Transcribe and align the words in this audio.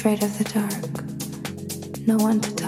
afraid 0.00 0.22
of 0.22 0.38
the 0.38 0.44
dark. 0.44 2.06
No 2.06 2.16
one 2.16 2.40
to 2.40 2.59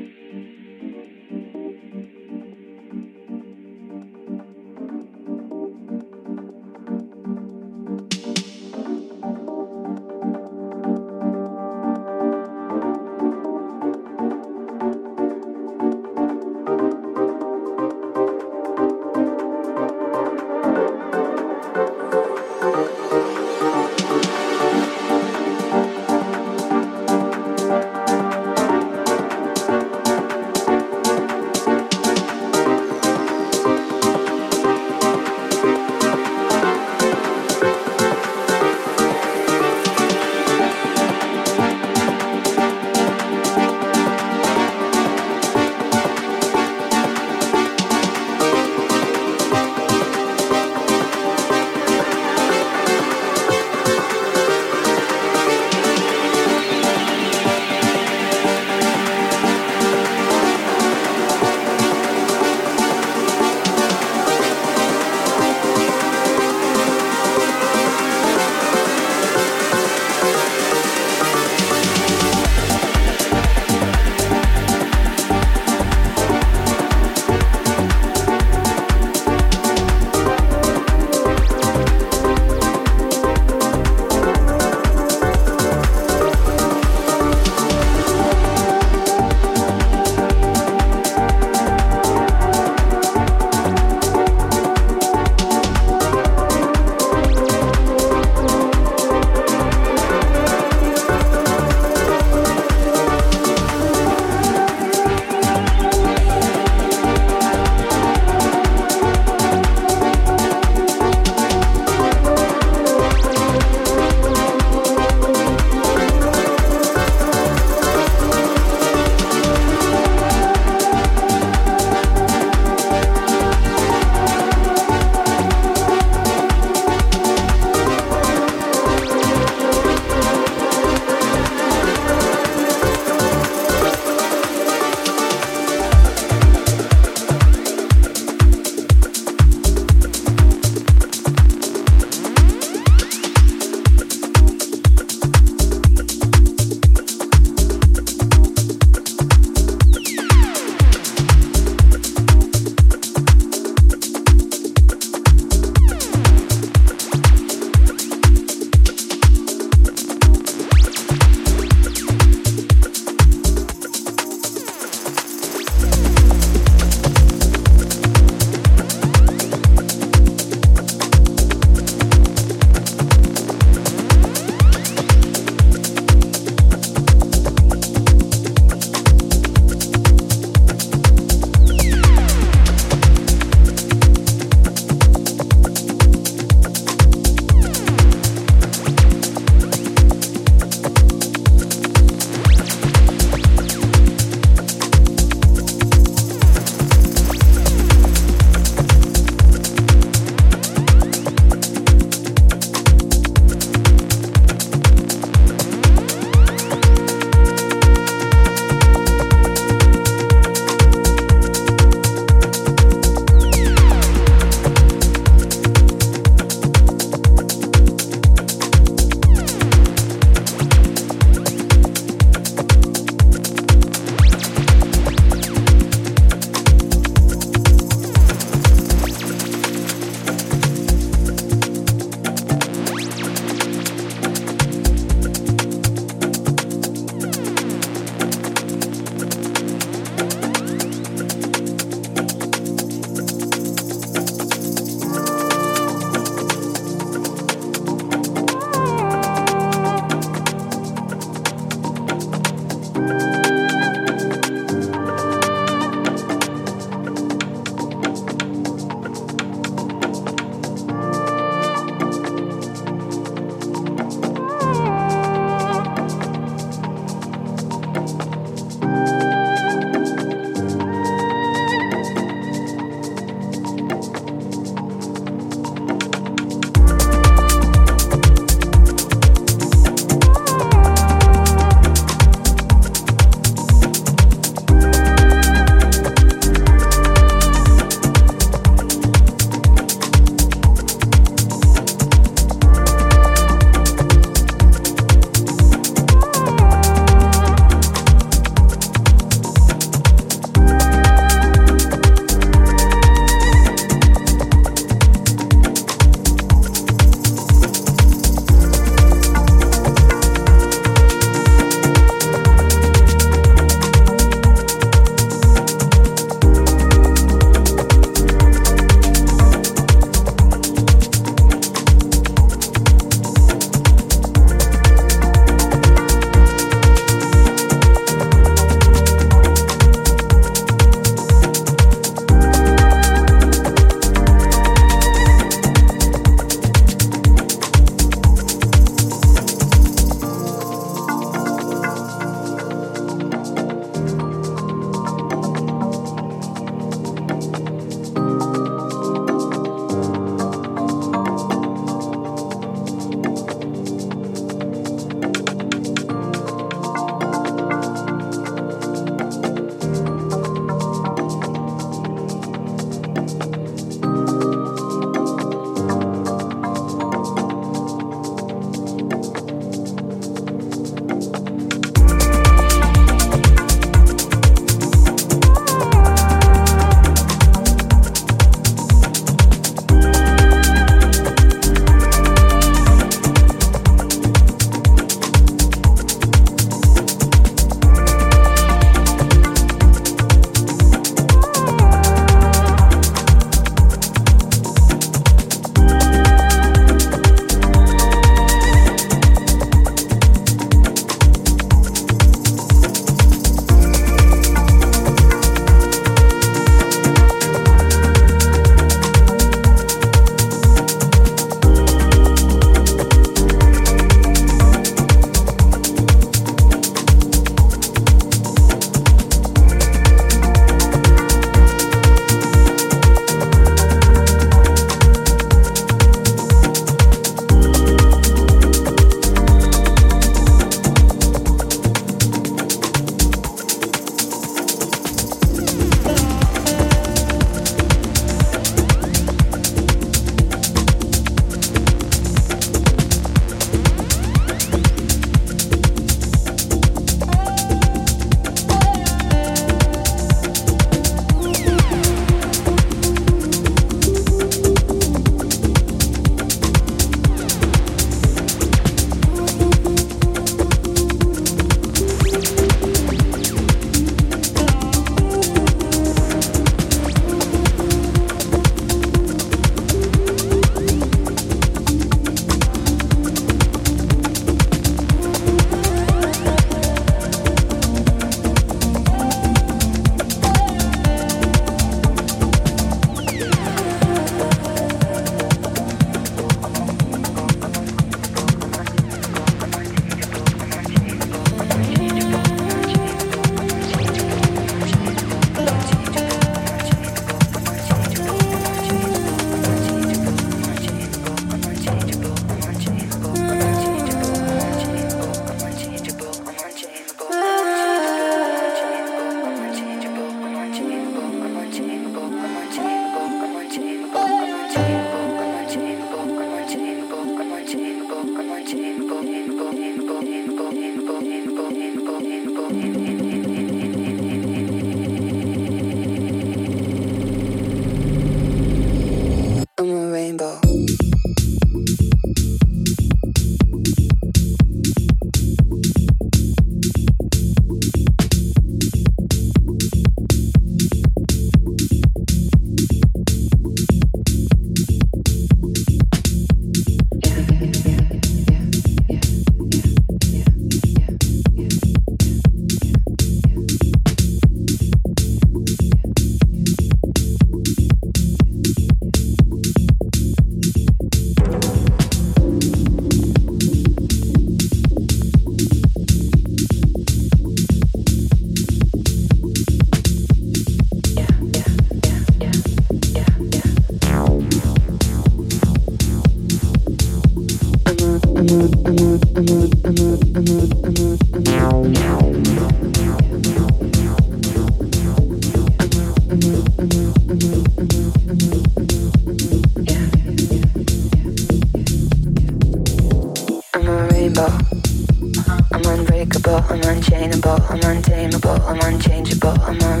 I'm 597.91 598.79
unchangeable, 598.93 599.53
I'm 599.63 600.00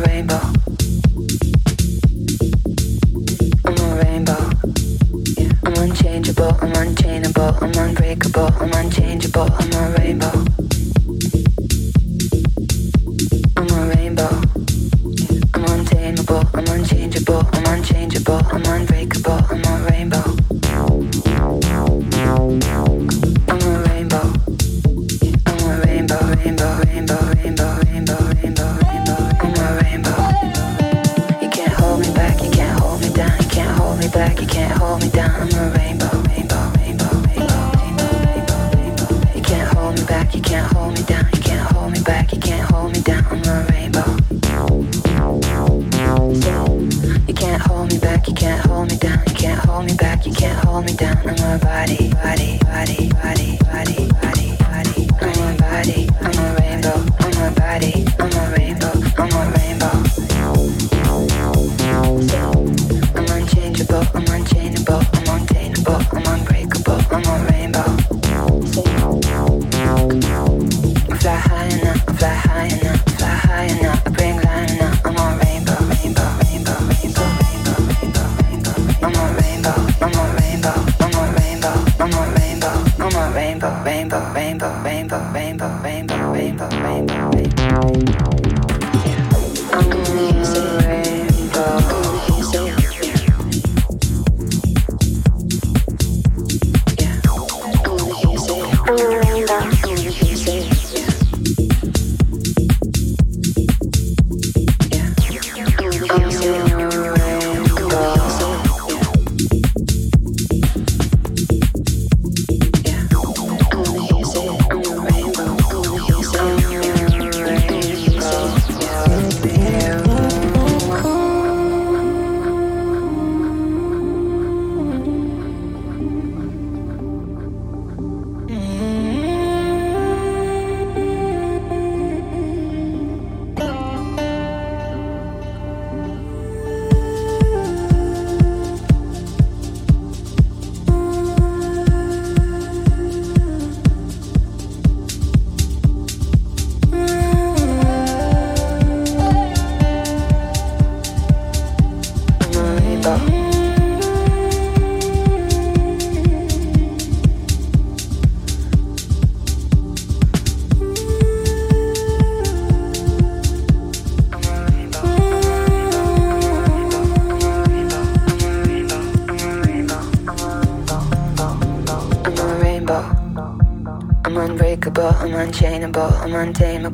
unchangeable, 176.41 176.90